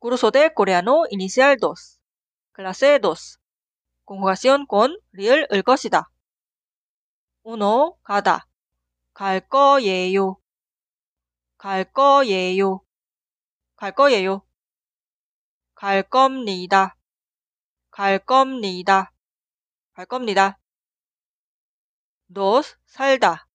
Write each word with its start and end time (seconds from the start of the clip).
Curso 0.00 0.30
de 0.30 0.50
coreano 0.54 1.02
inicial 1.10 1.58
2. 1.60 2.00
Clase 2.52 3.00
2. 3.00 3.38
Conjugación 4.06 4.64
con 4.66 4.96
real 5.12 5.46
을 5.52 5.62
것이다. 5.62 6.10
1. 7.44 7.98
가다. 8.02 8.48
갈 9.12 9.46
거예요. 9.46 10.40
갈 11.58 11.84
거예요. 11.92 12.80
갈 13.76 13.92
거예요. 13.92 14.46
갈 15.74 16.02
겁니다. 16.02 16.96
갈 17.90 18.18
겁니다. 18.20 19.12
갈 19.92 20.06
겁니다. 20.06 20.58
2. 22.30 22.62
살다. 22.86 23.46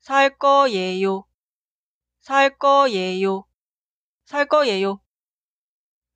살 0.00 0.36
거예요. 0.36 1.24
살 2.20 2.58
거예요. 2.58 3.46
살 4.26 4.44
거예요. 4.44 5.00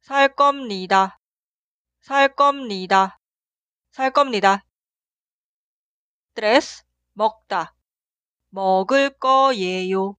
살 0.04 0.28
겁니다. 0.34 1.18
살 2.02 2.36
겁니다. 2.36 3.18
살 3.90 4.12
겁니다. 4.12 4.62
tres 6.34 6.84
먹다. 7.14 7.74
먹을 8.50 9.08
거예요. 9.18 10.16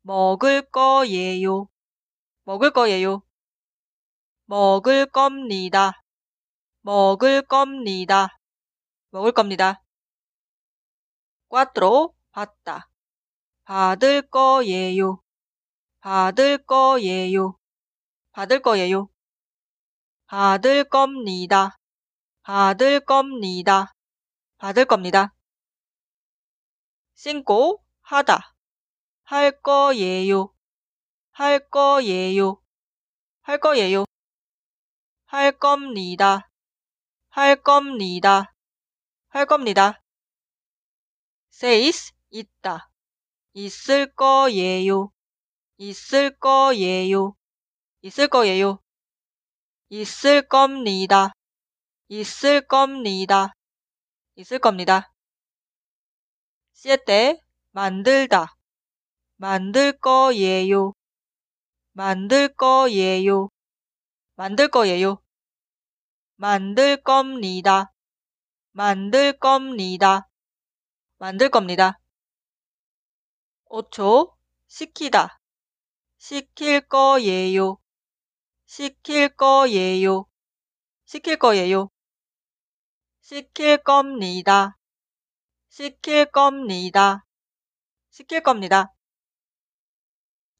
먹을 0.00 0.62
거예요. 0.62 1.68
먹을 2.44 2.70
거예요. 2.70 3.22
먹을 4.46 5.04
겁니다. 5.04 6.02
먹을 6.80 7.42
겁니다. 7.42 8.38
먹을 9.10 9.32
겁니다. 9.32 9.82
cuatro 11.50 12.14
받다. 12.30 12.88
받을 13.64 14.22
거예요. 14.22 15.20
받을 16.00 16.64
거예요. 16.64 17.58
받을 18.32 18.60
거예요. 18.60 19.08
받을 20.26 20.84
겁니다. 20.84 21.76
받을 22.42 23.00
겁니다. 23.00 23.92
받을 24.58 24.84
겁니다. 24.84 25.34
신고 27.14 27.82
하다. 28.00 28.54
할 29.24 29.60
거예요. 29.60 30.52
할 31.30 31.68
거예요. 31.68 32.60
할 33.42 33.58
거예요. 33.58 34.04
할 35.26 35.52
겁니다. 35.52 36.48
할 37.28 37.56
겁니다. 37.56 38.54
할 39.28 39.46
겁니다. 39.46 40.02
seis 41.50 42.12
있다. 42.30 42.90
있을 43.54 44.12
거예요. 44.14 45.12
있을 45.76 46.36
거예요. 46.38 47.36
있을 48.02 48.28
거예요. 48.28 48.78
있을 49.88 50.42
겁니다. 50.48 51.32
있을 52.08 52.66
겁니다. 52.66 53.54
있을 54.34 54.58
겁니다. 54.58 55.12
siete 56.74 57.40
만들다. 57.70 58.56
만들 59.36 59.92
거예요. 59.98 60.94
만들 61.92 62.48
거예요. 62.54 63.48
만들 64.34 64.68
거예요. 64.68 65.22
만들 66.36 66.96
겁니다. 67.02 67.92
만들 68.72 69.38
겁니다. 69.38 70.28
만들 71.18 71.50
겁니다. 71.50 72.00
5초 73.66 74.34
시키다. 74.66 75.38
시킬 76.18 76.80
거예요. 76.88 77.81
시킬 78.72 79.28
거예요. 79.36 80.24
시킬 81.04 81.36
거예요. 81.36 81.90
시킬 83.20 83.76
겁니다. 83.76 84.78
시킬 85.68 86.24
겁니다. 86.24 87.26
시킬 88.08 88.42
겁니다. 88.42 88.94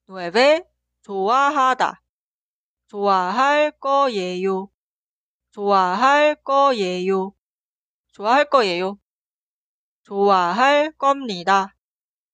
9. 0.08 0.62
좋아하다. 1.00 2.02
좋아할 2.88 3.70
거예요. 3.80 4.68
좋아할 5.52 6.34
거예요. 6.34 7.32
좋아할 8.12 8.44
거예요. 8.50 8.98
좋아할 10.02 10.92
겁니다. 10.98 11.74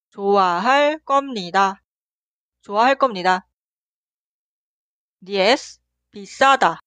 좋아할 0.09 0.99
겁니다. 1.05 1.81
좋아할 2.63 2.95
겁니다. 2.95 3.48
Yes, 5.27 5.79
비싸다. 6.11 6.79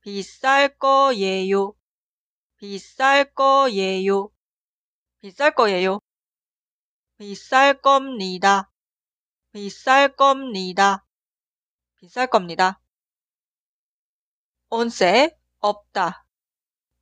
비쌀 0.00 0.76
거예요. 0.78 1.74
비쌀 2.56 3.32
거예요. 3.34 4.30
비쌀 5.20 5.54
거예요. 5.54 6.00
비쌀 7.18 7.80
겁니다. 7.80 8.70
비쌀 9.52 10.16
겁니다. 10.16 11.06
비쌀 11.96 12.26
겁니다. 12.28 12.80
온세 14.70 15.36
없다. 15.58 16.24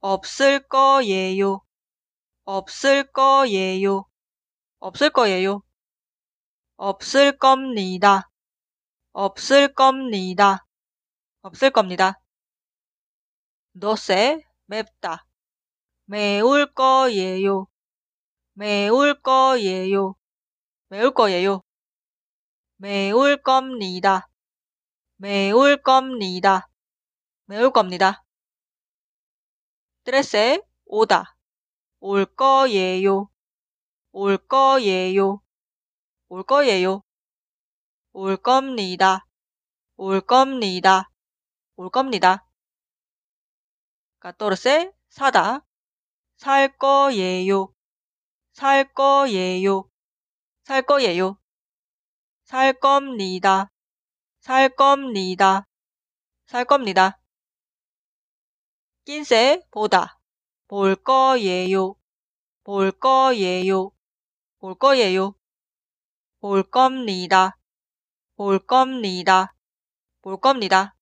없을 0.00 0.67
거예요. 0.69 1.61
없을 2.45 3.05
거예요. 3.12 4.06
없을 4.81 5.11
거예요. 5.11 5.62
없을 6.77 7.39
겁니다. 7.39 8.31
없을 9.19 9.75
겁니다. 9.75 10.65
없을 11.43 11.71
겁니다. 11.71 12.21
너세 13.73 14.41
맵다. 14.67 15.27
매울 16.05 16.73
거예요. 16.73 17.67
매울 18.53 19.21
거예요. 19.21 20.15
매울 20.87 21.11
거예요. 21.15 21.62
매울 22.77 23.43
겁니다. 23.43 24.29
매울 25.17 25.83
겁니다. 25.83 26.69
매울 27.47 27.73
겁니다. 27.73 28.25
스트레스 29.99 30.62
오다. 30.85 31.37
올 31.99 32.25
거예요. 32.25 33.29
올 34.12 34.39
거예요. 34.39 35.43
올 36.29 36.45
거예요. 36.45 37.03
올 38.21 38.37
겁니다. 38.37 39.25
올 39.97 40.21
겁니다. 40.21 41.09
올 41.77 41.89
겁니다. 41.89 42.45
까토르세 44.19 44.93
사다. 45.09 45.65
살 46.37 46.77
거예요. 46.77 47.73
살 48.55 48.93
거예요. 48.93 49.89
살 50.65 50.83
거예요. 50.83 51.39
살 52.43 52.73
겁니다. 52.73 53.71
살 54.41 54.69
겁니다. 54.71 55.69
살 56.47 56.65
겁니다. 56.65 57.21
낀세 59.05 59.62
보다. 59.71 60.19
볼 60.67 60.97
거예요. 60.97 61.95
볼 62.65 62.91
거예요. 62.91 63.93
볼 64.59 64.75
거예요. 64.75 65.37
볼 66.41 66.65
겁니다. 66.65 67.58
볼 68.38 68.60
겁니다. 68.60 69.53
볼 70.22 70.41
겁니다. 70.41 70.98